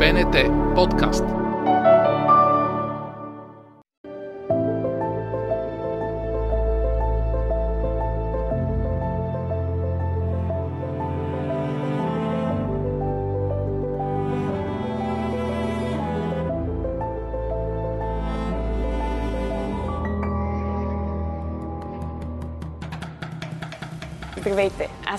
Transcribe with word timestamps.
БНТ 0.00 0.48
подкаст. 0.74 1.39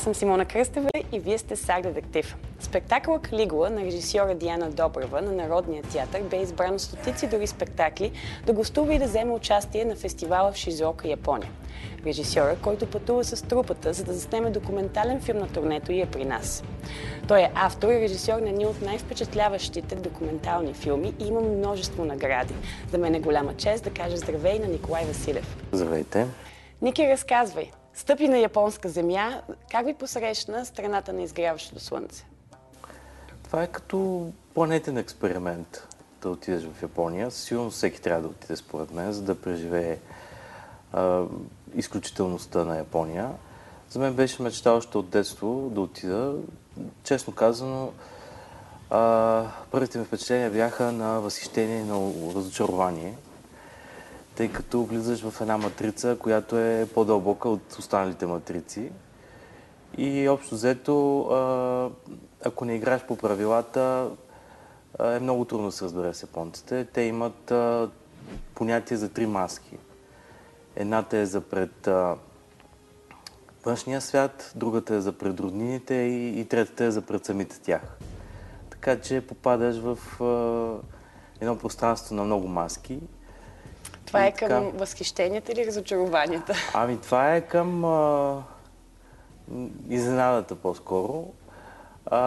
Аз 0.02 0.04
съм 0.04 0.16
Симона 0.16 0.46
Кръстева 0.46 0.90
и 1.12 1.20
вие 1.20 1.38
сте 1.38 1.56
Сар 1.56 1.82
Детектив. 1.82 2.36
Спектакъла 2.60 3.20
Калигула 3.20 3.70
на 3.70 3.82
режисьора 3.82 4.36
Диана 4.36 4.70
Добрева 4.70 5.22
на 5.22 5.32
Народния 5.32 5.84
театър 5.84 6.22
бе 6.22 6.38
избран 6.38 6.74
от 6.74 6.82
стотици 6.82 7.28
дори 7.28 7.48
спектакли 7.48 8.12
да 8.46 8.54
гостува 8.54 8.94
и 8.94 9.00
да 9.00 9.06
вземе 9.06 9.32
участие 9.32 9.86
на 9.86 9.96
фестивала 9.96 10.52
в 10.52 10.56
Шизуока, 10.56 11.08
Япония. 11.08 11.52
Режисьора, 12.06 12.56
който 12.64 12.90
пътува 12.90 13.24
с 13.24 13.42
трупата, 13.42 13.94
за 13.94 14.04
да 14.04 14.14
заснеме 14.14 14.50
документален 14.50 15.22
филм 15.22 15.38
на 15.38 15.48
турнето 15.48 15.92
и 15.92 16.02
е 16.02 16.06
при 16.06 16.26
нас. 16.26 16.64
Той 17.28 17.42
е 17.42 17.52
автор 17.56 17.92
и 17.92 18.02
режисьор 18.02 18.42
на 18.42 18.50
един 18.50 18.68
от 18.68 18.82
най-впечатляващите 18.82 19.96
документални 19.96 20.74
филми 20.74 21.14
и 21.20 21.28
има 21.28 21.42
множество 21.42 22.06
награди. 22.06 22.54
За 22.92 22.98
мен 22.98 23.16
е 23.16 23.20
голяма 23.20 23.54
чест 23.54 23.84
да 23.84 23.90
кажа 23.90 24.18
здравей 24.18 24.60
на 24.60 24.68
Николай 24.68 25.06
Василев. 25.06 25.58
Здравейте. 25.72 26.28
Ники, 26.82 27.08
разказвай. 27.08 27.72
Стъпи 27.94 28.28
на 28.28 28.38
японска 28.38 28.90
земя. 28.90 29.42
Как 29.72 29.86
ви 29.86 29.94
посрещна 29.94 30.66
страната 30.66 31.14
на 31.14 31.22
изгряващото 31.22 31.80
слънце? 31.80 32.26
Това 33.44 33.64
е 33.64 33.68
като 33.68 34.32
планетен 34.54 34.98
експеримент 34.98 35.88
да 36.22 36.30
отидеш 36.30 36.64
в 36.64 36.82
Япония. 36.82 37.32
Сигурно 37.32 37.70
всеки 37.70 38.02
трябва 38.02 38.22
да 38.22 38.28
отиде 38.28 38.56
според 38.56 38.92
мен, 38.92 39.12
за 39.12 39.22
да 39.22 39.42
преживее 39.42 40.00
а, 40.94 41.24
изключителността 41.76 42.66
на 42.66 42.78
Япония. 42.78 43.30
За 43.90 44.00
мен 44.00 44.14
беше 44.14 44.42
мечта 44.42 44.72
още 44.72 44.98
от 44.98 45.10
детство 45.10 45.70
да 45.74 45.82
отида. 45.82 46.36
Честно 47.04 47.34
казано, 47.34 47.92
а, 48.90 49.46
първите 49.72 49.98
ми 49.98 50.06
впечатления 50.06 50.52
бяха 50.52 50.92
на 50.92 51.20
възхищение 51.22 51.80
и 51.80 51.84
на 51.84 52.12
разочарование 52.36 53.14
тъй 54.36 54.52
като 54.52 54.84
влизаш 54.84 55.30
в 55.30 55.42
една 55.42 55.58
матрица, 55.58 56.18
която 56.20 56.58
е 56.58 56.88
по-дълбока 56.94 57.50
от 57.50 57.76
останалите 57.80 58.26
матрици. 58.26 58.92
И 59.98 60.30
общо 60.30 60.56
взето, 60.56 61.20
ако 62.46 62.66
не 62.66 62.76
играеш 62.76 63.02
по 63.02 63.16
правилата, 63.16 64.10
е 65.04 65.20
много 65.20 65.46
трудно 65.46 65.66
да 65.66 65.72
се 65.72 65.86
разбере 65.86 66.14
с 66.14 66.24
японците. 66.24 66.86
Те 66.86 67.02
имат 67.02 67.54
понятие 68.56 68.98
за 68.98 69.10
три 69.10 69.26
маски. 69.26 69.78
Едната 70.76 71.18
е 71.18 71.26
за 71.26 71.42
пред 71.42 71.90
външния 73.66 74.02
свят, 74.02 74.52
другата 74.56 74.96
е 74.96 75.02
за 75.02 75.12
пред 75.12 75.40
роднините 75.40 75.94
и, 75.94 76.40
и 76.40 76.46
третата 76.46 76.84
е 76.84 76.92
за 76.92 77.02
пред 77.02 77.26
самите 77.26 77.60
тях. 77.60 77.98
Така 78.70 79.00
че 79.00 79.22
попадаш 79.28 79.78
в 79.78 79.98
едно 81.42 81.58
пространство 81.58 82.16
на 82.16 82.24
много 82.24 82.48
маски 82.48 83.00
това 84.12 84.26
е 84.26 84.32
към 84.32 84.50
така... 84.50 84.78
възхищенията 84.78 85.52
или 85.52 85.66
разочарованията? 85.66 86.54
Ами 86.74 86.98
това 87.02 87.36
е 87.36 87.42
към 87.42 87.86
а, 87.86 88.44
изненадата 89.90 90.56
по-скоро. 90.56 91.26
А, 92.06 92.22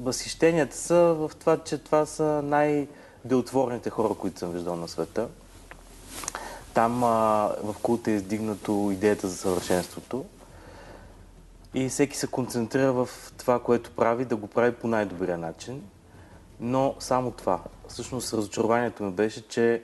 възхищенията 0.00 0.76
са 0.76 0.96
в 0.96 1.30
това, 1.40 1.58
че 1.58 1.78
това 1.78 2.06
са 2.06 2.42
най-делотворните 2.44 3.90
хора, 3.90 4.14
които 4.14 4.38
съм 4.38 4.52
виждал 4.52 4.76
на 4.76 4.88
света. 4.88 5.28
Там 6.74 7.04
а, 7.04 7.08
в 7.62 7.76
култа 7.82 8.10
е 8.10 8.14
издигнато 8.14 8.90
идеята 8.92 9.28
за 9.28 9.36
съвършенството. 9.36 10.24
И 11.74 11.88
всеки 11.88 12.16
се 12.16 12.26
концентрира 12.26 12.92
в 12.92 13.08
това, 13.38 13.62
което 13.62 13.90
прави, 13.90 14.24
да 14.24 14.36
го 14.36 14.46
прави 14.46 14.74
по 14.74 14.88
най-добрия 14.88 15.38
начин. 15.38 15.82
Но 16.60 16.94
само 16.98 17.30
това. 17.30 17.60
Всъщност 17.88 18.34
разочарованието 18.34 19.02
ми 19.02 19.10
беше, 19.10 19.48
че 19.48 19.82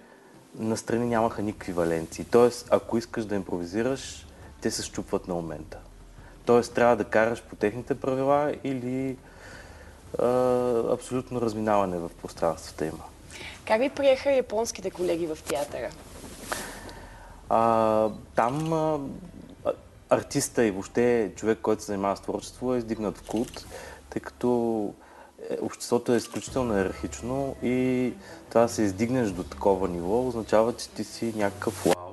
настрани 0.59 1.07
нямаха 1.07 1.43
никакви 1.43 1.73
валенции. 1.73 2.25
Тоест, 2.25 2.69
ако 2.71 2.99
искаш 2.99 3.25
да 3.25 3.35
импровизираш, 3.35 4.27
те 4.61 4.71
се 4.71 4.83
щупват 4.83 5.29
на 5.29 5.35
момента. 5.35 5.79
Тоест, 6.45 6.75
трябва 6.75 6.97
да 6.97 7.05
караш 7.05 7.43
по 7.43 7.57
техните 7.57 8.01
правила 8.01 8.55
или 8.65 9.17
а, 10.19 10.27
абсолютно 10.93 11.41
разминаване 11.41 11.99
в 11.99 12.11
пространствата 12.23 12.87
има. 12.87 13.05
Как 13.65 13.81
ви 13.81 13.89
приеха 13.89 14.33
японските 14.33 14.91
колеги 14.91 15.27
в 15.27 15.39
театъра? 15.49 15.91
А, 17.49 18.11
там 18.35 18.73
а, 18.73 19.01
артиста 20.11 20.65
и 20.65 20.71
въобще 20.71 21.33
човек, 21.37 21.59
който 21.63 21.83
се 21.83 21.87
занимава 21.87 22.17
с 22.17 22.21
творчество 22.21 22.75
е 22.75 22.79
издигнат 22.79 23.19
в 23.19 23.23
култ, 23.23 23.67
тъй 24.11 24.23
като 24.23 24.95
обществото 25.61 26.15
е 26.15 26.17
изключително 26.17 26.77
иерархично 26.77 27.57
и 27.63 28.13
това 28.49 28.61
да 28.61 28.69
се 28.69 28.83
издигнеш 28.83 29.31
до 29.31 29.43
такова 29.43 29.89
ниво 29.89 30.29
означава, 30.29 30.73
че 30.77 30.89
ти 30.89 31.05
си 31.05 31.33
някакъв 31.37 31.85
вау. 31.85 32.13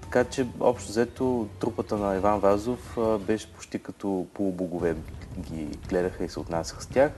Така 0.00 0.24
че, 0.24 0.46
общо 0.60 0.88
взето, 0.88 1.48
трупата 1.60 1.96
на 1.96 2.16
Иван 2.16 2.40
Вазов 2.40 2.98
беше 3.20 3.52
почти 3.52 3.78
като 3.78 4.26
полубогове 4.34 4.96
ги 5.40 5.68
гледаха 5.88 6.24
и 6.24 6.28
се 6.28 6.40
отнасяха 6.40 6.82
с 6.82 6.86
тях. 6.86 7.12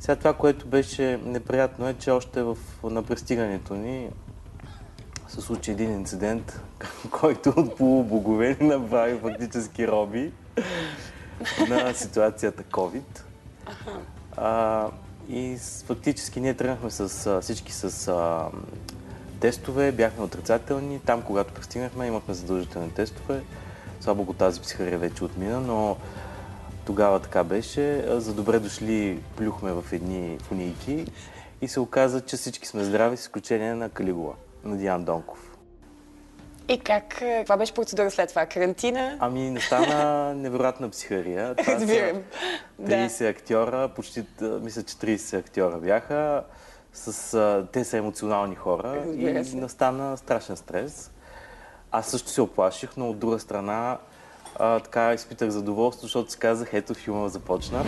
Сега 0.00 0.16
това, 0.16 0.32
което 0.32 0.66
беше 0.66 1.20
неприятно 1.24 1.88
е, 1.88 1.94
че 1.94 2.10
още 2.10 2.42
в, 2.42 2.56
на 2.84 3.02
пристигането 3.02 3.74
ни 3.74 4.10
се 5.28 5.40
случи 5.40 5.70
един 5.70 5.92
инцидент, 5.92 6.60
който 7.10 7.50
от 7.56 7.76
полубогове 7.76 8.56
направи 8.60 9.18
фактически 9.18 9.88
роби 9.88 10.32
на 11.68 11.94
ситуацията 11.94 12.62
COVID. 12.62 13.25
А, 14.36 14.88
и 15.28 15.56
фактически 15.86 16.40
ние 16.40 16.54
тръгнахме 16.54 16.90
с 16.90 17.40
всички 17.42 17.72
с 17.72 18.08
а, 18.08 18.48
тестове, 19.40 19.92
бяхме 19.92 20.24
отрицателни. 20.24 21.00
Там, 21.00 21.22
когато 21.22 21.54
пристигнахме, 21.54 22.06
имахме 22.06 22.34
задължителни 22.34 22.90
тестове. 22.90 23.42
Слава 24.00 24.16
Богу, 24.16 24.32
тази 24.32 24.60
психария 24.60 24.98
вече 24.98 25.24
отмина, 25.24 25.60
но 25.60 25.96
тогава 26.86 27.20
така 27.20 27.44
беше. 27.44 28.04
За 28.08 28.34
добре 28.34 28.58
дошли 28.58 29.20
плюхме 29.36 29.72
в 29.72 29.84
едни 29.92 30.38
фунийки 30.38 31.06
и 31.60 31.68
се 31.68 31.80
оказа, 31.80 32.20
че 32.20 32.36
всички 32.36 32.68
сме 32.68 32.84
здрави, 32.84 33.16
с 33.16 33.20
изключение 33.20 33.74
на 33.74 33.88
Калигула, 33.88 34.34
на 34.64 34.76
Диан 34.76 35.04
Донков. 35.04 35.45
И 36.68 36.78
как, 36.78 37.08
каква 37.08 37.56
беше 37.56 37.74
процедура 37.74 38.10
след 38.10 38.28
това? 38.28 38.46
Карантина? 38.46 39.16
Ами, 39.20 39.50
настана 39.50 40.34
невероятна 40.36 40.90
психария. 40.90 41.54
Разбирам. 41.68 42.22
30 42.82 43.18
да. 43.18 43.28
актьора, 43.28 43.88
почти, 43.88 44.24
мисля, 44.40 44.82
че 44.82 44.96
30 44.96 45.38
актьора 45.38 45.78
бяха. 45.78 46.44
С, 46.92 47.66
те 47.72 47.84
са 47.84 47.96
емоционални 47.96 48.54
хора 48.54 49.04
и 49.16 49.54
настана 49.54 50.16
страшен 50.16 50.56
стрес. 50.56 51.10
Аз 51.92 52.06
също 52.06 52.28
се 52.28 52.40
оплаших, 52.40 52.90
но 52.96 53.10
от 53.10 53.18
друга 53.18 53.38
страна 53.38 53.98
а, 54.58 54.80
така 54.80 55.14
изпитах 55.14 55.50
задоволство, 55.50 56.02
защото 56.02 56.32
си 56.32 56.38
казах, 56.38 56.74
ето 56.74 56.94
филма 56.94 57.28
започна. 57.28 57.84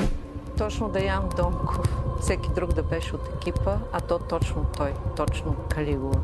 Точно 0.59 0.89
Даян 0.89 1.29
Донков, 1.37 1.79
всеки 2.21 2.49
друг 2.55 2.73
да 2.73 2.83
беше 2.83 3.15
от 3.15 3.29
екипа, 3.37 3.77
а 3.93 4.01
то 4.01 4.19
точно 4.19 4.67
той, 4.77 4.93
точно 5.17 5.57
Калигула. 5.69 6.21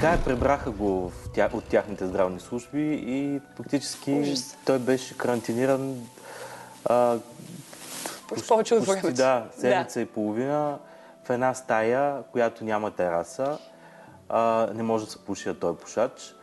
Така 0.00 0.24
пребраха 0.24 0.70
го 0.70 1.12
тя, 1.34 1.48
от 1.52 1.64
тяхните 1.64 2.06
здравни 2.06 2.40
служби 2.40 3.04
и 3.06 3.40
практически 3.56 4.12
Ужас. 4.12 4.58
той 4.66 4.78
беше 4.78 5.18
карантиниран 5.18 6.06
а, 6.84 7.18
почти, 8.28 8.48
повече 8.48 8.74
от 8.74 8.86
времето. 8.86 9.12
Да, 9.12 9.46
седмица 9.56 9.98
да. 9.98 10.02
и 10.02 10.06
половина 10.06 10.78
в 11.24 11.30
една 11.30 11.54
стая, 11.54 12.22
която 12.32 12.64
няма 12.64 12.90
тераса. 12.90 13.58
А, 14.28 14.68
не 14.74 14.82
може 14.82 15.04
да 15.04 15.10
се 15.10 15.18
пуши, 15.18 15.48
а 15.48 15.54
той 15.54 15.72
е 15.72 15.76
пушач. 15.76 16.34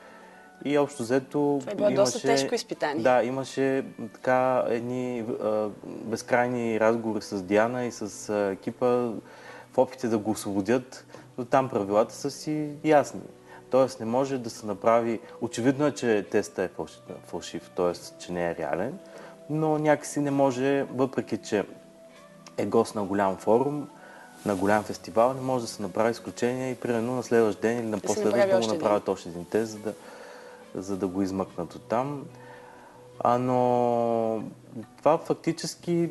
И 0.66 0.78
общо 0.78 1.04
взето. 1.04 1.58
Това 1.60 1.72
е 1.72 1.76
било 1.76 1.90
имаше, 1.90 2.02
доста 2.02 2.22
тежко 2.22 2.56
изпитание. 2.56 3.04
Да, 3.04 3.24
имаше 3.24 3.86
така 4.14 4.64
едни 4.68 5.20
а, 5.44 5.68
безкрайни 5.86 6.80
разговори 6.80 7.22
с 7.22 7.42
Диана 7.42 7.86
и 7.86 7.92
с 7.92 8.30
а, 8.30 8.52
екипа 8.52 8.86
в 9.74 9.78
опите 9.78 10.08
да 10.08 10.18
го 10.18 10.32
освободят, 10.32 11.06
но 11.38 11.46
там 11.46 11.70
правилата 11.70 12.14
са 12.14 12.32
си 12.32 12.70
ясни. 12.84 13.22
Тоест 13.70 14.00
не 14.00 14.06
може 14.06 14.38
да 14.38 14.50
се 14.50 14.66
направи... 14.66 15.20
Очевидно 15.42 15.88
е, 15.88 15.92
че 15.92 16.26
тестът 16.32 16.72
е 16.72 16.84
фалшив, 17.28 17.72
т.е. 17.76 18.20
че 18.20 18.32
не 18.32 18.50
е 18.50 18.56
реален, 18.56 19.00
но 19.50 19.78
някакси 19.78 20.20
не 20.20 20.32
може, 20.32 20.84
въпреки 20.84 21.38
че 21.38 21.66
е 22.58 22.66
гост 22.66 22.96
на 22.96 23.04
голям 23.04 23.38
форум, 23.38 23.90
на 24.46 24.56
голям 24.56 24.84
фестивал, 24.84 25.34
не 25.34 25.42
може 25.42 25.66
да 25.66 25.72
се 25.72 25.82
направи 25.82 26.12
изключение 26.12 26.72
и 26.72 26.76
примерно 26.76 27.16
на 27.16 27.24
следващ 27.24 27.62
ден 27.62 27.80
или 27.80 27.88
на 27.88 28.00
последващ 28.00 28.50
да 28.50 28.60
го 28.60 28.74
направят 28.74 29.10
още 29.10 29.30
един 29.30 29.46
тест, 29.46 29.72
за 29.72 29.80
да, 29.80 29.94
за 30.76 30.98
да 30.98 31.08
го 31.08 31.22
измъкнат 31.22 31.76
от 31.76 31.82
там. 31.82 32.26
А, 33.20 33.38
но 33.38 34.44
това 34.98 35.18
фактически 35.18 36.10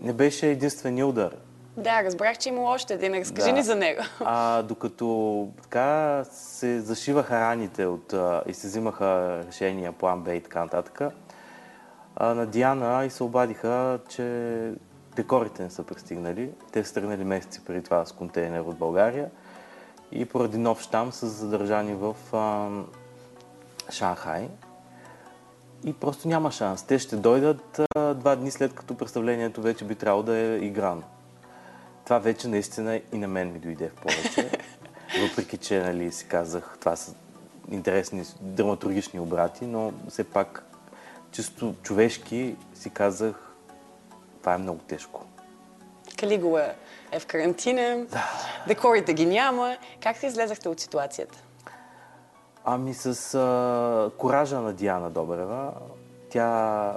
не 0.00 0.12
беше 0.12 0.50
единствения 0.50 1.06
удар. 1.06 1.36
Да, 1.80 2.04
разбрах, 2.04 2.38
че 2.38 2.48
има 2.48 2.62
още 2.62 2.94
един. 2.94 3.14
Разкажи 3.14 3.48
Да. 3.48 3.52
ни 3.56 3.62
за 3.62 3.76
него. 3.76 4.02
А, 4.20 4.62
докато 4.62 5.48
така 5.62 6.24
се 6.30 6.80
зашиваха 6.80 7.40
раните 7.40 7.86
от, 7.86 8.12
а, 8.12 8.42
и 8.46 8.54
се 8.54 8.66
взимаха 8.66 9.40
решения, 9.48 9.92
план 9.92 10.20
Б 10.20 10.34
и 10.34 10.40
така 10.42 10.60
нататък, 10.60 11.00
а, 12.16 12.34
на 12.34 12.46
Диана 12.46 13.04
и 13.04 13.10
се 13.10 13.22
обадиха, 13.22 13.98
че 14.08 14.72
декорите 15.16 15.62
не 15.62 15.70
са 15.70 15.82
пристигнали. 15.82 16.50
Те 16.72 16.84
са 16.84 16.94
тръгнали 16.94 17.24
месеци 17.24 17.64
преди 17.64 17.82
това 17.82 18.04
с 18.04 18.12
контейнер 18.12 18.60
от 18.60 18.76
България 18.76 19.30
и 20.12 20.24
поради 20.24 20.58
нов 20.58 20.80
щам 20.80 21.12
са 21.12 21.26
задържани 21.28 21.94
в 21.94 22.16
а, 22.32 22.68
Шанхай. 23.90 24.48
И 25.84 25.92
просто 25.92 26.28
няма 26.28 26.50
шанс. 26.50 26.82
Те 26.82 26.98
ще 26.98 27.16
дойдат 27.16 27.80
а, 27.96 28.14
два 28.14 28.36
дни 28.36 28.50
след 28.50 28.74
като 28.74 28.94
представлението 28.96 29.62
вече 29.62 29.84
би 29.84 29.94
трябвало 29.94 30.22
да 30.22 30.36
е 30.36 30.56
играно. 30.56 31.02
Това 32.10 32.18
вече 32.18 32.48
наистина 32.48 33.00
и 33.12 33.18
на 33.18 33.28
мен 33.28 33.52
ми 33.52 33.58
дойде 33.58 33.88
в 33.88 33.94
повече. 33.94 34.50
Въпреки, 35.28 35.56
че 35.56 35.80
нали, 35.80 36.12
си 36.12 36.26
казах, 36.28 36.76
това 36.80 36.96
са 36.96 37.14
интересни 37.70 38.24
драматургични 38.40 39.20
обрати, 39.20 39.66
но 39.66 39.92
все 40.08 40.24
пак 40.24 40.64
чисто 41.32 41.74
човешки 41.82 42.56
си 42.74 42.90
казах, 42.90 43.54
това 44.40 44.54
е 44.54 44.58
много 44.58 44.78
тежко. 44.78 45.26
Калигула 46.18 46.72
е 47.12 47.20
в 47.20 47.26
карантина, 47.26 48.06
декорите 48.66 49.14
ги 49.14 49.26
няма. 49.26 49.76
Как 50.02 50.16
се 50.16 50.26
излезахте 50.26 50.68
от 50.68 50.80
ситуацията? 50.80 51.38
Ами 52.64 52.94
с 52.94 53.34
а, 53.34 54.10
коража 54.18 54.60
на 54.60 54.72
Диана 54.72 55.10
Добрева, 55.10 55.72
тя 56.30 56.96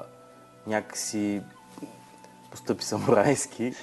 някакси 0.68 1.42
постъпи 2.51 2.83
самурайски, 2.83 3.74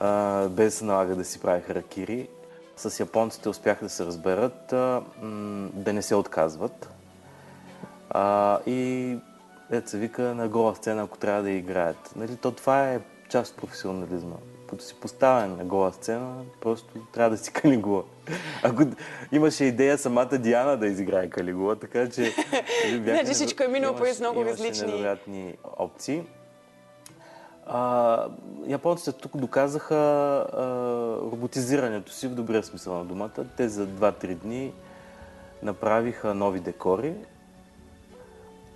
а, 0.00 0.08
без 0.48 0.66
да 0.66 0.70
се 0.70 0.84
налага 0.84 1.16
да 1.16 1.24
си 1.24 1.40
прави 1.40 1.62
харакири. 1.62 2.28
С 2.76 3.00
японците 3.00 3.48
успяха 3.48 3.84
да 3.84 3.90
се 3.90 4.06
разберат, 4.06 4.72
а, 4.72 5.02
да 5.72 5.92
не 5.92 6.02
се 6.02 6.14
отказват. 6.14 6.90
А, 8.10 8.58
и 8.66 9.16
деца 9.70 9.98
вика 9.98 10.22
на 10.22 10.48
гола 10.48 10.74
сцена, 10.76 11.02
ако 11.02 11.18
трябва 11.18 11.42
да 11.42 11.50
играят. 11.50 12.12
Нали, 12.16 12.36
то 12.36 12.52
това 12.52 12.90
е 12.90 13.00
част 13.28 13.52
от 13.52 13.58
професионализма. 13.58 14.36
Като 14.70 14.84
си 14.84 14.94
поставен 14.94 15.56
на 15.56 15.64
гола 15.64 15.92
сцена, 15.92 16.34
просто 16.60 16.88
трябва 17.12 17.30
да 17.30 17.38
си 17.38 17.52
калигула. 17.52 18.02
Ако 18.62 18.82
имаше 19.32 19.64
идея 19.64 19.98
самата 19.98 20.38
Диана 20.38 20.76
да 20.76 20.86
изиграе 20.86 21.30
калигула, 21.30 21.76
така 21.76 22.10
че... 22.10 22.20
нали, 22.84 23.02
Значи 23.04 23.32
всичко 23.34 23.62
е 23.62 23.68
минало 23.68 23.96
имаше- 23.96 24.04
през 24.04 24.20
много 24.20 24.40
имаше 24.40 24.54
различни- 24.54 24.86
невероятни 24.86 25.54
опции. 25.78 26.22
А, 27.72 28.26
японците 28.66 29.12
тук 29.12 29.36
доказаха 29.36 29.94
а, 29.94 30.62
роботизирането 31.32 32.12
си 32.12 32.28
в 32.28 32.34
добрия 32.34 32.62
смисъл 32.62 32.98
на 32.98 33.04
думата. 33.04 33.44
Те 33.56 33.68
за 33.68 33.86
2-3 33.86 34.34
дни 34.34 34.72
направиха 35.62 36.34
нови 36.34 36.60
декори, 36.60 37.14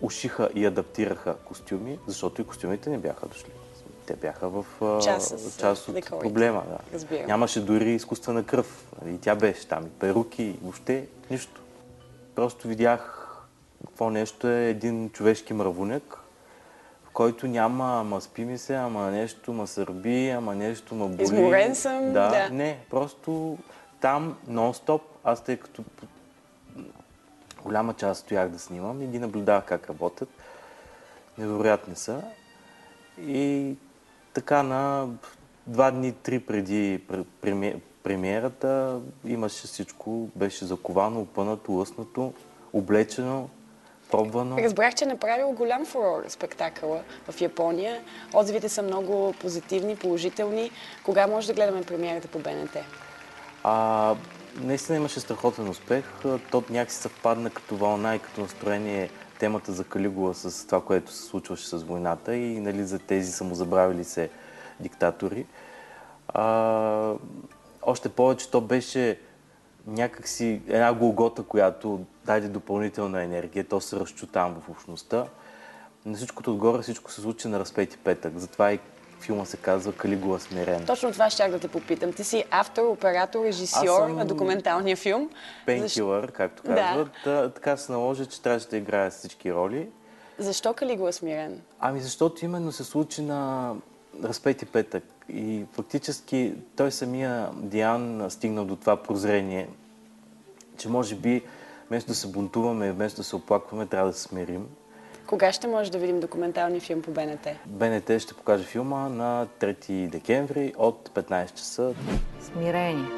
ушиха 0.01 0.51
и 0.55 0.67
адаптираха 0.67 1.37
костюми, 1.37 1.99
защото 2.07 2.43
и 2.43 2.47
костюмите 2.47 2.91
не 2.91 2.99
бяха 2.99 3.27
дошли. 3.27 3.51
Те 4.07 4.17
бяха 4.17 4.49
в 4.49 4.67
а, 4.83 5.01
Част 5.01 5.59
част 5.61 5.89
от 5.89 5.95
декорите. 5.95 6.23
проблема. 6.29 6.63
Да. 6.69 6.79
Разбирам. 6.95 7.27
Нямаше 7.27 7.65
дори 7.65 7.91
изкуствена 7.91 8.45
кръв. 8.45 8.93
И 9.07 9.19
тя 9.19 9.35
беше 9.35 9.69
там. 9.69 9.87
И 9.87 9.91
перуки, 9.91 10.43
и 10.43 10.59
въобще 10.63 11.07
нищо. 11.31 11.61
Просто 12.35 12.69
видях 12.69 13.21
какво 13.87 14.11
нещо 14.11 14.49
е 14.49 14.69
един 14.69 15.11
човешки 15.11 15.53
мравуняк, 15.55 16.17
в 16.21 16.24
който 17.15 17.47
няма, 17.47 18.01
ама 18.01 18.21
спи 18.21 18.45
ми 18.45 18.59
се, 18.59 18.75
ама 18.75 19.11
нещо 19.11 19.53
ма 19.53 19.67
сърби, 19.67 20.29
ама 20.29 20.55
нещо 20.55 20.95
ма 20.95 21.09
боли. 21.09 21.23
Изморен 21.23 21.75
съм, 21.75 22.13
Да, 22.13 22.29
да. 22.29 22.49
не, 22.51 22.79
просто 22.91 23.59
там 24.01 24.37
нон-стоп, 24.51 25.01
аз 25.25 25.45
тъй 25.45 25.57
като 25.57 25.85
голяма 27.63 27.95
част 27.95 28.21
стоях 28.21 28.49
да 28.49 28.59
снимам 28.59 29.03
и 29.03 29.07
ги 29.07 29.19
наблюдавах 29.19 29.65
как 29.65 29.89
работят. 29.89 30.29
Невероятни 31.39 31.97
са. 31.97 32.23
И 33.21 33.75
така 34.35 34.63
на 34.63 35.09
два 35.67 35.91
дни, 35.91 36.13
три 36.13 36.41
преди 36.41 37.01
пр- 37.09 37.25
преми- 37.43 37.81
премиерата 38.03 39.01
имаше 39.25 39.67
всичко, 39.67 40.29
беше 40.37 40.65
заковано, 40.65 41.21
опънато, 41.21 41.73
лъснато, 41.73 42.33
облечено, 42.73 43.49
пробвано. 44.17 44.59
Разбрах, 44.59 44.95
че 44.95 45.05
е 45.05 45.09
направил 45.09 45.51
голям 45.51 45.87
фурор 45.87 46.25
спектакъла 46.29 47.01
в 47.31 47.41
Япония. 47.41 48.01
Отзивите 48.35 48.69
са 48.69 48.83
много 48.83 49.35
позитивни, 49.41 49.97
положителни. 49.97 50.71
Кога 51.05 51.27
може 51.27 51.47
да 51.47 51.55
гледаме 51.55 51.83
премиерата 51.83 52.29
по 52.29 52.39
БНТ? 52.39 52.77
А, 53.65 54.15
наистина 54.61 54.99
имаше 54.99 55.21
страхотен 55.21 55.69
успех. 55.69 56.05
То 56.51 56.63
някакси 56.71 56.97
съвпадна 56.97 57.51
като 57.51 57.77
вълна 57.77 58.15
и 58.15 58.19
като 58.19 58.41
настроение 58.41 59.11
темата 59.39 59.73
за 59.73 59.85
Калигула 59.85 60.35
с 60.35 60.67
това, 60.67 60.81
което 60.81 61.13
се 61.13 61.23
случваше 61.23 61.67
с 61.67 61.83
войната 61.83 62.37
и 62.37 62.61
нали, 62.61 62.85
за 62.85 62.99
тези 62.99 63.33
самозабравили 63.33 64.05
се 64.05 64.31
диктатори. 64.81 65.47
А, 66.29 67.15
още 67.83 68.09
повече 68.09 68.51
то 68.51 68.61
беше 68.61 69.19
някакси 69.87 70.61
една 70.69 70.93
голгота, 70.95 71.43
която 71.43 72.01
даде 72.25 72.49
допълнителна 72.49 73.23
енергия. 73.23 73.65
То 73.65 73.81
се 73.81 73.97
разчу 73.97 74.27
там 74.27 74.55
в 74.61 74.69
общността. 74.69 75.25
На 76.07 76.17
всичкото 76.17 76.51
отгоре 76.51 76.83
всичко 76.83 77.13
се 77.13 77.21
случи 77.21 77.49
на 77.49 77.59
разпети 77.61 77.97
петък. 77.99 78.39
Затова 78.39 78.73
и 78.73 78.79
филма 79.21 79.45
се 79.45 79.57
казва 79.57 79.93
Калигула 79.93 80.41
смирен. 80.41 80.87
Точно 80.87 81.13
това 81.13 81.31
щях 81.31 81.51
да 81.51 81.59
те 81.59 81.69
попитам. 81.69 82.13
Ти 82.13 82.25
си 82.25 82.45
автор, 82.51 82.83
оператор, 82.85 83.45
режисьор 83.45 84.09
на 84.09 84.25
документалния 84.27 84.97
филм. 84.97 85.31
Пенкилър, 85.67 86.33
както 86.33 86.63
Да. 86.63 86.75
казват. 86.75 87.11
Да. 87.25 87.51
Така 87.51 87.77
се 87.77 87.93
наложи, 87.93 88.27
че 88.27 88.43
трябваше 88.43 88.69
да 88.69 88.77
играя 88.77 89.11
всички 89.11 89.53
роли. 89.53 89.89
защо 90.39 90.73
Калигула 90.75 91.13
смирен? 91.13 91.61
Ами 91.81 92.01
защото 92.01 92.45
именно 92.45 92.73
се 92.73 92.85
случи 92.85 93.23
на 93.23 93.73
разпети 94.25 94.67
петък. 94.67 95.05
И 95.29 95.65
фактически 95.73 96.55
той 96.77 96.91
самия 96.91 97.49
Диан 97.55 98.31
стигна 98.31 98.65
до 98.65 98.77
това 98.77 98.97
прозрение, 98.97 99.69
че 100.79 100.89
може 100.89 101.15
би 101.15 101.43
вместо 101.89 102.09
да 102.09 102.15
се 102.15 102.29
бунтуваме, 102.29 102.93
вместо 102.93 103.17
да 103.17 103.25
се 103.25 103.37
оплакваме, 103.37 103.87
трябва 103.87 104.09
да 104.11 104.17
се 104.17 104.23
смирим. 104.23 104.67
Кога 105.27 105.53
ще 105.53 105.67
може 105.67 105.93
да 105.93 105.99
видим 105.99 106.21
документалния 106.21 106.81
филм 106.81 107.03
по 107.03 107.11
БНТ? 107.11 107.49
БНТ 107.67 108.21
ще 108.21 108.35
покаже 108.35 108.65
филма 108.65 109.09
на 109.09 109.47
3 109.61 110.09
декември 110.09 110.73
от 110.79 111.11
15 111.15 111.55
часа. 111.55 111.95
Смирение. 112.41 113.09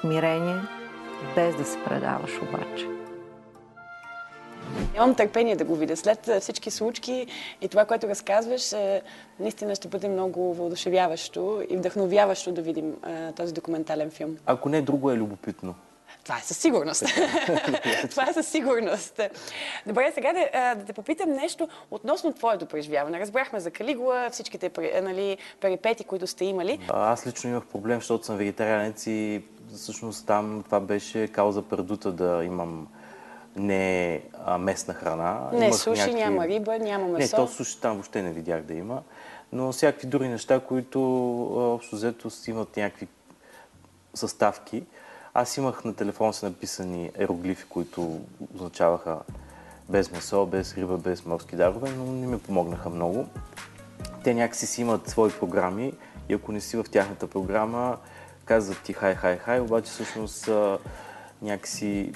Смирение, 0.00 0.56
без 1.34 1.56
да 1.56 1.64
се 1.64 1.78
предаваш 1.84 2.40
обаче. 2.42 2.93
Нямам 4.94 5.14
търпение 5.14 5.56
да 5.56 5.64
го 5.64 5.76
видя. 5.76 5.96
След 5.96 6.28
а, 6.28 6.40
всички 6.40 6.70
случки 6.70 7.26
и 7.60 7.68
това, 7.68 7.84
което 7.84 8.08
разказваш, 8.08 8.72
а, 8.72 9.00
наистина 9.40 9.74
ще 9.74 9.88
бъде 9.88 10.08
много 10.08 10.54
въодушевяващо 10.54 11.62
и 11.70 11.76
вдъхновяващо 11.76 12.52
да 12.52 12.62
видим 12.62 12.96
а, 13.02 13.32
този 13.32 13.54
документален 13.54 14.10
филм. 14.10 14.36
Ако 14.46 14.68
не, 14.68 14.82
друго 14.82 15.10
е 15.10 15.16
любопитно. 15.16 15.74
Това 16.24 16.38
е 16.38 16.40
със 16.40 16.56
сигурност. 16.56 17.02
Това 18.10 18.26
е 18.30 18.32
със 18.32 18.48
сигурност. 18.48 19.20
Добре, 19.86 20.12
сега 20.14 20.32
да, 20.32 20.74
да 20.74 20.84
те 20.84 20.92
попитам 20.92 21.30
нещо 21.30 21.68
относно 21.90 22.32
твоето 22.32 22.66
преживяване. 22.66 23.20
Разбрахме 23.20 23.60
за 23.60 23.70
Калигула, 23.70 24.28
всичките 24.32 24.70
нали, 25.02 25.38
перипети, 25.60 26.04
които 26.04 26.26
сте 26.26 26.44
имали. 26.44 26.80
Аз 26.88 27.26
лично 27.26 27.50
имах 27.50 27.66
проблем, 27.66 27.98
защото 27.98 28.26
съм 28.26 28.36
вегетарианец 28.36 29.06
и 29.06 29.42
всъщност 29.74 30.26
там 30.26 30.62
това 30.64 30.80
беше 30.80 31.28
кауза 31.28 31.62
пердута 31.62 32.12
да 32.12 32.44
имам 32.44 32.88
не 33.56 34.20
а, 34.44 34.58
местна 34.58 34.94
храна. 34.94 35.48
Не 35.52 35.66
Имах 35.66 35.78
суши, 35.78 36.14
няма 36.14 36.48
риба, 36.48 36.78
няма 36.78 37.06
Не, 37.06 37.12
месо. 37.12 37.36
то 37.36 37.48
суши 37.48 37.80
там 37.80 37.92
въобще 37.92 38.22
не 38.22 38.32
видях 38.32 38.62
да 38.62 38.74
има. 38.74 39.02
Но 39.52 39.72
всякакви 39.72 40.06
други 40.06 40.28
неща, 40.28 40.60
които 40.60 41.00
общо 41.74 41.96
взето 41.96 42.30
имат 42.46 42.76
някакви 42.76 43.08
съставки. 44.14 44.84
Аз 45.34 45.56
имах 45.56 45.84
на 45.84 45.94
телефона 45.94 46.32
си 46.32 46.44
написани 46.44 47.10
ероглифи, 47.18 47.64
които 47.68 48.20
означаваха 48.54 49.18
без 49.88 50.10
месо, 50.10 50.46
без 50.46 50.74
риба, 50.74 50.98
без 50.98 51.24
морски 51.24 51.56
дарове, 51.56 51.90
но 51.90 52.04
не 52.04 52.26
ми 52.26 52.38
помогнаха 52.38 52.90
много. 52.90 53.26
Те 54.24 54.34
някакси 54.34 54.66
си 54.66 54.80
имат 54.80 55.08
свои 55.08 55.30
програми 55.30 55.92
и 56.28 56.34
ако 56.34 56.52
не 56.52 56.60
си 56.60 56.76
в 56.76 56.84
тяхната 56.90 57.26
програма, 57.26 57.96
казват 58.44 58.82
ти 58.82 58.92
хай, 58.92 59.14
хай, 59.14 59.36
хай, 59.36 59.60
обаче 59.60 59.90
всъщност 59.90 60.50
някакси 61.42 62.12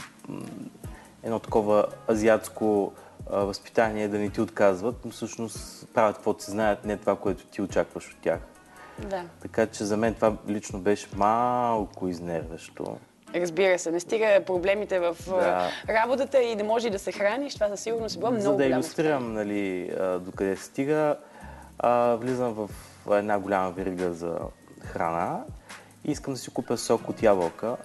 едно 1.22 1.38
такова 1.38 1.86
азиатско 2.10 2.92
а, 3.30 3.38
възпитание 3.38 4.04
е 4.04 4.08
да 4.08 4.18
не 4.18 4.30
ти 4.30 4.40
отказват, 4.40 5.04
но 5.04 5.10
всъщност 5.10 5.88
правят 5.94 6.16
каквото 6.16 6.44
си 6.44 6.50
знаят, 6.50 6.84
не 6.84 6.96
това, 6.96 7.16
което 7.16 7.46
ти 7.46 7.62
очакваш 7.62 8.10
от 8.10 8.16
тях. 8.20 8.40
Да. 8.98 9.22
Така 9.42 9.66
че 9.66 9.84
за 9.84 9.96
мен 9.96 10.14
това 10.14 10.36
лично 10.48 10.78
беше 10.78 11.08
малко 11.16 12.08
изнервящо. 12.08 12.96
Разбира 13.34 13.78
се, 13.78 13.90
не 13.90 14.00
стига 14.00 14.40
проблемите 14.46 15.00
в 15.00 15.16
Да. 15.26 15.70
работата 15.88 16.42
и 16.42 16.56
да 16.56 16.64
може 16.64 16.90
да 16.90 16.98
се 16.98 17.12
храниш. 17.12 17.54
Това 17.54 17.68
със 17.68 17.80
сигурност 17.80 18.16
е 18.16 18.18
било 18.18 18.30
много 18.30 18.42
За 18.44 18.56
да 18.56 18.64
иллюстрирам 18.64 19.32
нали, 19.32 19.92
докъде 20.20 20.56
се 20.56 20.64
стига, 20.64 21.16
а, 21.78 22.14
влизам 22.14 22.52
в 22.52 22.70
една 23.10 23.38
голяма 23.38 23.70
верига 23.70 24.12
за 24.12 24.38
храна 24.80 25.40
и 26.04 26.10
искам 26.10 26.34
да 26.34 26.40
си 26.40 26.50
купя 26.50 26.78
сок 26.78 27.08
от 27.08 27.22
ябълка. 27.22 27.76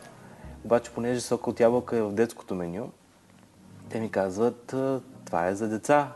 Обаче, 0.65 0.91
понеже 0.91 1.21
сок 1.21 1.47
от 1.47 1.59
ябълка 1.59 1.97
е 1.97 2.01
в 2.01 2.11
детското 2.11 2.55
меню, 2.55 2.91
те 3.93 3.99
ми 3.99 4.11
казват, 4.11 4.75
това 5.25 5.47
е 5.47 5.55
за 5.55 5.67
деца. 5.67 6.07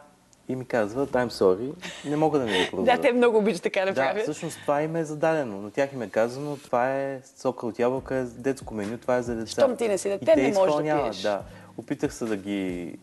И 0.49 0.55
ми 0.55 0.65
казват, 0.65 1.09
I'm 1.09 1.29
sorry, 1.29 1.73
не 2.09 2.15
мога 2.15 2.39
да 2.39 2.45
ми 2.45 2.51
го 2.65 2.69
продадат. 2.69 3.01
Да, 3.01 3.01
те 3.01 3.13
много 3.13 3.37
обичат 3.37 3.63
така 3.63 3.79
да, 3.79 3.85
Да, 3.85 3.93
правят. 3.93 4.23
всъщност 4.23 4.59
това 4.61 4.81
им 4.81 4.95
е 4.95 5.03
зададено. 5.03 5.61
На 5.61 5.71
тях 5.71 5.93
им 5.93 6.01
е 6.01 6.09
казано, 6.09 6.57
това 6.63 6.97
е 6.97 7.21
сока 7.37 7.67
от 7.67 7.79
ябълка, 7.79 8.15
е 8.15 8.23
детско 8.23 8.73
меню, 8.73 8.97
това 8.97 9.17
е 9.17 9.21
за 9.21 9.35
деца. 9.35 9.51
Щом 9.51 9.75
ти 9.75 9.87
не 9.87 9.97
си 9.97 10.09
дете, 10.09 10.25
те 10.25 10.35
не 10.35 10.53
можеш 10.53 10.75
да 10.75 11.03
пиеш. 11.03 11.21
Да. 11.21 11.41
Опитах 11.77 12.13
се 12.13 12.25
да 12.25 12.37
ги 12.37 12.95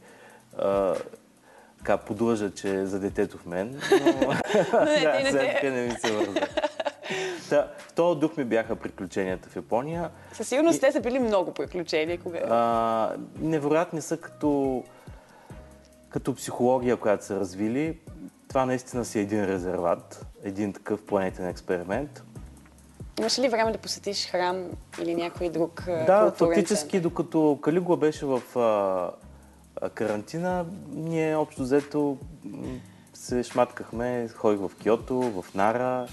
а, 0.58 0.94
така, 1.78 1.96
подлъжа, 1.96 2.50
че 2.50 2.74
е 2.74 2.86
за 2.86 3.00
детето 3.00 3.38
в 3.38 3.46
мен, 3.46 3.80
но 3.90 3.98
Но 4.72 4.84
не, 4.84 5.00
да, 5.00 5.20
не 5.22 5.52
така 5.54 5.70
не 5.70 5.86
ми 5.86 5.92
се 5.92 6.12
върза. 6.12 6.40
Та, 7.48 7.68
в 7.78 7.92
този 7.92 8.20
дух 8.20 8.36
ми 8.36 8.44
бяха 8.44 8.76
приключенията 8.76 9.48
в 9.48 9.56
Япония. 9.56 10.10
Със 10.32 10.48
сигурност 10.48 10.80
те 10.80 10.92
са 10.92 11.00
били 11.00 11.18
много 11.18 11.54
приключения. 11.54 12.18
Кога... 12.18 12.38
А, 12.38 13.16
невероятни 13.40 14.00
са 14.00 14.16
като, 14.16 14.82
като 16.08 16.34
психология, 16.34 16.96
която 16.96 17.24
са 17.24 17.40
развили. 17.40 17.98
Това 18.48 18.66
наистина 18.66 19.04
си 19.04 19.18
е 19.18 19.22
един 19.22 19.44
резерват, 19.44 20.26
един 20.44 20.72
такъв 20.72 21.02
планетен 21.02 21.48
експеримент. 21.48 22.22
Имаш 23.18 23.38
ли 23.38 23.48
време 23.48 23.72
да 23.72 23.78
посетиш 23.78 24.26
храм 24.26 24.70
или 25.02 25.14
някой 25.14 25.48
друг 25.48 25.82
Да, 25.86 26.32
фактически, 26.36 27.00
докато 27.00 27.58
Калигула 27.62 27.96
беше 27.96 28.26
в 28.26 28.58
а, 28.58 29.88
карантина, 29.88 30.66
ние 30.88 31.36
общо 31.36 31.62
взето 31.62 32.18
се 33.14 33.42
шматкахме, 33.42 34.28
ходих 34.34 34.60
в 34.60 34.70
Киото, 34.82 35.20
в 35.20 35.54
Нара, 35.54 36.06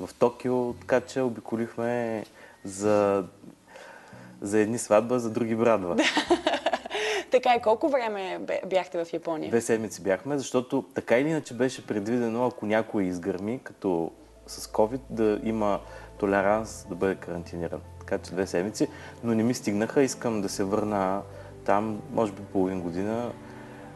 в 0.00 0.14
Токио, 0.14 0.72
така 0.72 1.00
че 1.00 1.20
обиколихме 1.20 2.24
за, 2.64 3.24
за 4.40 4.58
едни 4.58 4.78
сватба, 4.78 5.18
за 5.18 5.30
други 5.30 5.56
брадва. 5.56 5.96
Така 7.30 7.54
и 7.54 7.62
колко 7.62 7.88
време 7.88 8.40
бяхте 8.66 9.04
в 9.04 9.12
Япония? 9.12 9.50
Две 9.50 9.60
седмици 9.60 10.02
бяхме, 10.02 10.38
защото 10.38 10.84
така 10.94 11.18
или 11.18 11.28
иначе 11.28 11.54
беше 11.54 11.86
предвидено, 11.86 12.46
ако 12.46 12.66
някой 12.66 13.04
изгърми, 13.04 13.60
като 13.62 14.10
с 14.46 14.66
COVID, 14.66 15.00
да 15.10 15.40
има 15.42 15.80
толеранс 16.18 16.86
да 16.88 16.94
бъде 16.94 17.14
карантиниран. 17.14 17.80
Така 18.00 18.18
че 18.18 18.30
две 18.30 18.46
седмици, 18.46 18.88
но 19.24 19.34
не 19.34 19.42
ми 19.42 19.54
стигнаха. 19.54 20.02
Искам 20.02 20.42
да 20.42 20.48
се 20.48 20.64
върна 20.64 21.22
там, 21.64 22.02
може 22.12 22.32
би 22.32 22.42
половин 22.42 22.80
година, 22.80 23.32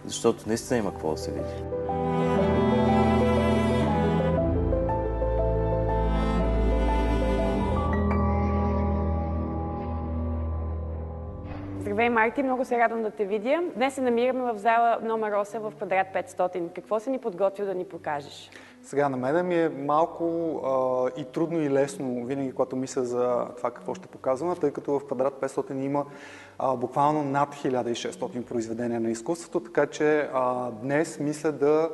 защото 0.05 0.45
наистина 0.47 0.79
има 0.79 0.91
какво 0.91 1.11
да 1.11 1.19
се 1.19 1.31
види. 1.31 2.20
Здравей, 11.81 12.09
Марти, 12.09 12.43
много 12.43 12.65
се 12.65 12.79
радвам 12.79 13.03
да 13.03 13.11
те 13.11 13.25
видя. 13.25 13.63
Днес 13.75 13.95
се 13.95 14.01
намираме 14.01 14.53
в 14.53 14.59
зала 14.59 14.99
номер 15.03 15.33
8 15.33 15.59
в 15.59 15.73
квадрат 15.77 16.07
500. 16.15 16.73
Какво 16.73 17.01
си 17.01 17.11
ни 17.11 17.19
подготвил 17.19 17.67
да 17.67 17.75
ни 17.75 17.85
покажеш? 17.85 18.51
Сега 18.83 19.09
на 19.09 19.17
мен 19.17 19.47
ми 19.47 19.55
е 19.55 19.69
малко 19.69 20.57
а, 20.65 21.21
и 21.21 21.25
трудно 21.25 21.61
и 21.61 21.71
лесно 21.71 22.27
винаги, 22.27 22.53
когато 22.53 22.77
мисля 22.77 23.05
за 23.05 23.47
това 23.57 23.71
какво 23.71 23.95
ще 23.95 24.09
показвам, 24.09 24.57
тъй 24.57 24.71
като 24.71 24.99
в 24.99 25.07
квадрат 25.07 25.35
500 25.35 25.85
има 25.85 26.05
а, 26.59 26.77
буквално 26.77 27.23
над 27.23 27.55
1600 27.55 28.45
произведения 28.45 29.01
на 29.01 29.11
изкуството, 29.11 29.61
така 29.61 29.87
че 29.87 30.29
а, 30.35 30.71
днес 30.71 31.19
мисля 31.21 31.53
да 31.53 31.91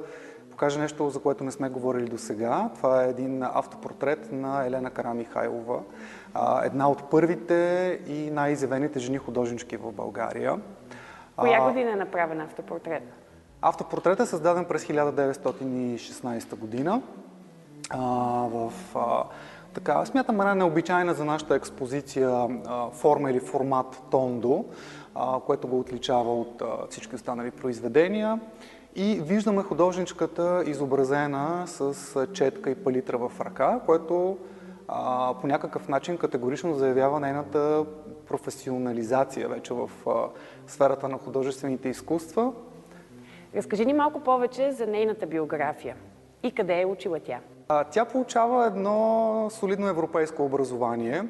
покажа 0.57 0.81
нещо, 0.81 1.11
за 1.11 1.21
което 1.21 1.45
не 1.45 1.51
сме 1.51 1.69
говорили 1.69 2.05
до 2.05 2.19
сега. 2.19 2.71
Това 2.75 3.05
е 3.05 3.11
един 3.11 3.43
автопортрет 3.43 4.33
на 4.33 4.67
Елена 4.67 4.91
Карамихайлова, 4.91 5.79
а, 5.79 6.26
една 6.65 6.91
от 6.91 7.11
първите 7.11 8.01
и 8.07 8.31
най-изявените 8.31 8.99
жени 8.99 9.19
художнички 9.19 9.77
в 9.77 9.93
България. 9.93 10.61
Коя 11.37 11.61
година 11.61 11.91
е 11.91 11.97
направен 11.97 12.41
автопортрет? 12.41 13.03
Автопортрет 13.63 14.21
е 14.21 14.27
създаден 14.27 14.65
през 14.65 14.85
1916 14.85 16.57
година. 16.57 17.03
А, 17.91 18.01
в 18.49 18.73
а, 18.95 19.25
така, 19.75 20.05
смятам 20.05 20.41
една 20.41 20.55
необичайна 20.55 21.15
за 21.15 21.25
нашата 21.25 21.55
експозиция 21.55 22.31
а, 22.31 22.91
форма 22.91 23.31
или 23.31 23.41
формат 23.41 24.03
тондо, 24.11 24.65
а, 25.15 25.41
което 25.41 25.69
го 25.69 25.79
отличава 25.79 26.41
от 26.41 26.63
а, 26.63 26.87
всички 26.91 27.15
останали 27.15 27.51
произведения. 27.51 28.41
И 28.95 29.21
виждаме 29.23 29.63
художничката 29.63 30.63
изобразена 30.67 31.63
с 31.67 32.27
четка 32.33 32.71
и 32.71 32.75
палитра 32.75 33.19
в 33.19 33.33
ръка, 33.41 33.81
което 33.87 34.39
а, 34.89 35.35
по 35.41 35.47
някакъв 35.47 35.89
начин 35.89 36.19
категорично 36.19 36.75
заявява 36.75 37.21
нейната 37.21 37.85
професионализация 38.29 39.49
вече 39.49 39.75
в 39.75 39.91
а, 40.07 40.13
сферата 40.67 41.09
на 41.09 41.19
художествените 41.19 41.89
изкуства. 41.89 42.53
Разкажи 43.57 43.87
ни 43.87 43.93
малко 43.93 44.21
повече 44.21 44.73
за 44.73 44.87
нейната 44.87 45.27
биография 45.27 45.97
и 46.43 46.51
къде 46.51 46.81
е 46.81 46.87
учила 46.87 47.21
тя. 47.21 47.41
А, 47.69 47.85
Тя 47.85 48.05
получава 48.05 48.67
едно 48.67 49.49
солидно 49.51 49.89
европейско 49.89 50.45
образование, 50.45 51.25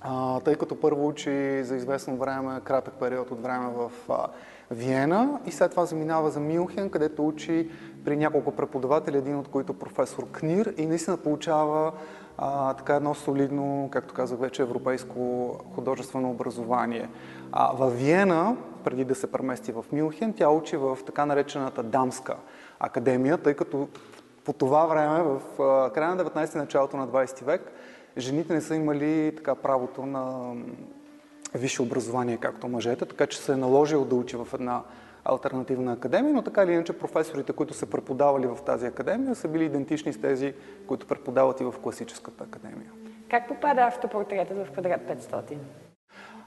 а, 0.00 0.40
тъй 0.40 0.54
като 0.54 0.80
първо 0.80 1.08
учи 1.08 1.64
за 1.64 1.76
известно 1.76 2.16
време, 2.16 2.60
кратък 2.64 2.94
период 2.94 3.30
от 3.30 3.42
време 3.42 3.68
в 3.76 3.92
а, 4.08 4.26
Виена 4.70 5.40
и 5.46 5.52
след 5.52 5.70
това 5.70 5.84
заминава 5.84 6.30
за 6.30 6.40
Мюнхен, 6.40 6.90
където 6.90 7.26
учи 7.26 7.70
при 8.04 8.16
няколко 8.16 8.52
преподаватели, 8.52 9.16
един 9.16 9.38
от 9.38 9.48
които 9.48 9.78
професор 9.78 10.30
Книр 10.30 10.74
и 10.76 10.86
наистина 10.86 11.16
получава 11.16 11.92
а, 12.38 12.74
така 12.74 12.94
едно 12.94 13.14
солидно, 13.14 13.88
както 13.92 14.14
казах 14.14 14.38
вече, 14.38 14.62
европейско 14.62 15.50
художествено 15.74 16.30
образование. 16.30 17.08
А, 17.52 17.72
в 17.76 17.90
Виена, 17.90 18.56
преди 18.84 19.04
да 19.04 19.14
се 19.14 19.32
премести 19.32 19.72
в 19.72 19.84
Мюнхен, 19.92 20.32
тя 20.32 20.48
учи 20.48 20.76
в 20.76 20.98
така 21.06 21.26
наречената 21.26 21.82
дамска 21.82 22.36
академия, 22.80 23.38
тъй 23.38 23.54
като 23.54 23.88
по 24.44 24.52
това 24.52 24.86
време, 24.86 25.22
в 25.22 25.40
края 25.94 26.14
на 26.14 26.24
19 26.24 26.54
началото 26.54 26.96
на 26.96 27.08
20 27.08 27.44
век, 27.44 27.72
жените 28.18 28.54
не 28.54 28.60
са 28.60 28.74
имали 28.74 29.32
така 29.36 29.54
правото 29.54 30.06
на 30.06 30.54
висше 31.54 31.82
образование, 31.82 32.36
както 32.36 32.68
мъжете, 32.68 33.06
така 33.06 33.26
че 33.26 33.38
се 33.38 33.52
е 33.52 33.56
наложил 33.56 34.04
да 34.04 34.14
учи 34.14 34.36
в 34.36 34.48
една 34.54 34.82
альтернативна 35.24 35.92
академия, 35.92 36.34
но 36.34 36.42
така 36.42 36.62
или 36.62 36.72
иначе 36.72 36.98
професорите, 36.98 37.52
които 37.52 37.74
са 37.74 37.86
преподавали 37.86 38.46
в 38.46 38.58
тази 38.66 38.86
академия, 38.86 39.34
са 39.34 39.48
били 39.48 39.64
идентични 39.64 40.12
с 40.12 40.20
тези, 40.20 40.54
които 40.86 41.06
преподават 41.06 41.60
и 41.60 41.64
в 41.64 41.74
класическата 41.82 42.44
академия. 42.44 42.90
Как 43.30 43.48
попада 43.48 43.80
автопортретът 43.80 44.66
в 44.66 44.70
квадрат 44.70 45.00
500? 45.00 45.56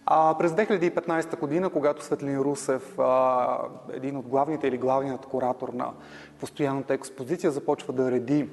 А, 0.05 0.36
през 0.38 0.51
2015 0.51 1.39
година, 1.39 1.69
когато 1.69 2.03
Светлин 2.03 2.39
Русев, 2.39 3.00
а, 3.00 3.60
един 3.93 4.17
от 4.17 4.27
главните 4.27 4.67
или 4.67 4.77
главният 4.77 5.25
куратор 5.25 5.69
на 5.69 5.91
постоянната 6.39 6.93
експозиция, 6.93 7.51
започва 7.51 7.93
да 7.93 8.12
реди 8.12 8.50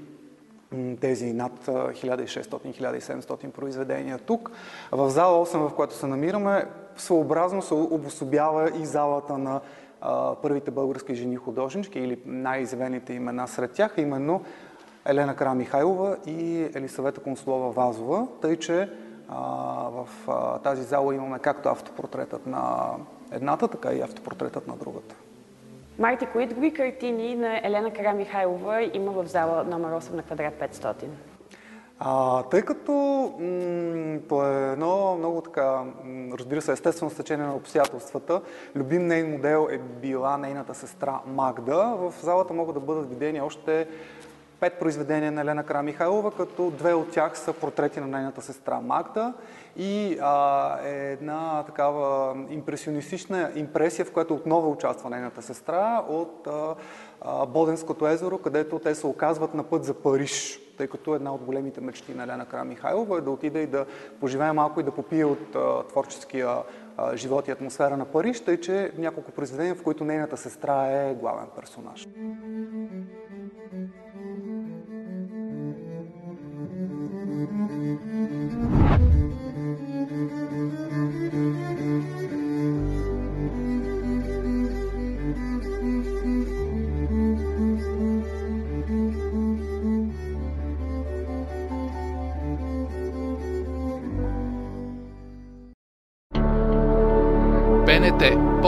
тези 1.00 1.32
над 1.32 1.68
а, 1.68 1.72
1600-1700 1.72 3.50
произведения 3.50 4.18
тук. 4.18 4.50
В 4.92 5.10
зала 5.10 5.46
8, 5.46 5.68
в 5.68 5.74
която 5.74 5.94
се 5.94 6.06
намираме, 6.06 6.64
своеобразно 6.96 7.62
се 7.62 7.74
обособява 7.74 8.70
и 8.82 8.86
залата 8.86 9.38
на 9.38 9.60
първите 10.42 10.70
български 10.70 11.14
жени 11.14 11.36
художнички 11.36 11.98
или 11.98 12.18
най-изявените 12.26 13.12
имена 13.12 13.48
сред 13.48 13.72
тях, 13.72 13.94
именно 13.96 14.42
Елена 15.06 15.36
Карамихайлова 15.36 16.16
и 16.26 16.68
Елисавета 16.74 17.20
Консулова 17.20 17.70
Вазова, 17.70 18.26
тъй 18.42 18.56
че 18.56 18.88
в 19.28 20.08
тази 20.62 20.82
зала 20.82 21.14
имаме 21.14 21.38
както 21.38 21.68
автопортретът 21.68 22.46
на 22.46 22.90
едната, 23.32 23.68
така 23.68 23.92
и 23.92 24.00
автопортретът 24.00 24.68
на 24.68 24.76
другата. 24.76 25.14
Марти, 25.98 26.26
кои 26.26 26.46
други 26.46 26.74
картини 26.74 27.34
на 27.34 27.60
Елена 27.62 27.90
Карамихайлова 27.90 28.82
има 28.82 29.12
в 29.12 29.26
зала 29.26 29.64
номер 29.64 29.88
8 29.88 30.14
на 30.14 30.22
квадрат 30.22 30.54
500? 30.54 30.94
А, 31.98 32.42
тъй 32.42 32.62
като 32.62 32.92
м- 33.40 34.18
по 34.28 34.46
едно 34.46 35.16
много 35.18 35.40
така, 35.40 35.82
разбира 36.38 36.62
се, 36.62 36.72
естествено 36.72 37.10
стечение 37.10 37.46
на 37.46 37.56
обстоятелствата, 37.56 38.40
любим 38.76 39.06
нейн 39.06 39.30
модел 39.30 39.68
е 39.70 39.78
била 39.78 40.36
нейната 40.36 40.74
сестра 40.74 41.20
Магда. 41.26 41.94
В 41.98 42.14
залата 42.22 42.54
могат 42.54 42.74
да 42.74 42.80
бъдат 42.80 43.08
видени 43.08 43.40
още 43.40 43.88
пет 44.60 44.78
произведения 44.78 45.32
на 45.32 45.40
Елена 45.40 45.64
Карамихайлова, 45.64 46.30
като 46.30 46.70
две 46.70 46.94
от 46.94 47.10
тях 47.10 47.38
са 47.38 47.52
портрети 47.52 48.00
на 48.00 48.06
нейната 48.06 48.42
сестра 48.42 48.80
Магда. 48.80 49.32
И 49.76 50.18
а, 50.22 50.78
е 50.84 51.12
една 51.12 51.62
такава 51.66 52.34
импресионистична 52.50 53.50
импресия, 53.54 54.04
в 54.04 54.12
която 54.12 54.34
отново 54.34 54.72
участва 54.72 55.10
нейната 55.10 55.42
сестра 55.42 56.04
от 56.08 56.46
а, 56.46 56.74
а, 57.20 57.46
Боденското 57.46 58.06
езеро, 58.06 58.38
където 58.38 58.78
те 58.78 58.94
се 58.94 59.06
оказват 59.06 59.54
на 59.54 59.62
път 59.62 59.84
за 59.84 59.94
Париж 59.94 60.63
тъй 60.76 60.86
като 60.86 61.14
една 61.14 61.34
от 61.34 61.42
големите 61.42 61.80
мечти 61.80 62.14
на 62.14 62.22
Елена 62.22 62.46
Карамихайлова 62.46 63.18
е 63.18 63.20
да 63.20 63.30
отиде 63.30 63.62
и 63.62 63.66
да 63.66 63.86
поживее 64.20 64.52
малко 64.52 64.80
и 64.80 64.82
да 64.82 64.90
попие 64.90 65.24
от 65.24 65.54
а, 65.54 65.82
творческия 65.82 66.48
а, 66.96 67.16
живот 67.16 67.48
и 67.48 67.50
атмосфера 67.50 67.96
на 67.96 68.04
Париж, 68.04 68.40
тъй 68.40 68.60
че 68.60 68.92
няколко 68.98 69.32
произведения, 69.32 69.74
в 69.74 69.82
които 69.82 70.04
нейната 70.04 70.36
сестра 70.36 70.86
е 70.86 71.14
главен 71.14 71.46
персонаж. 71.56 72.08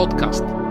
БНТ 0.07 0.11
подкаст. 0.11 0.66